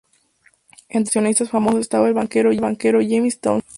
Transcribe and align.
Entre 0.89 1.01
estos 1.01 1.09
accionistas 1.09 1.49
famosos 1.51 1.81
estaba 1.81 2.07
el 2.07 2.15
banquero 2.15 2.49
James 3.07 3.39
Townsend. 3.39 3.65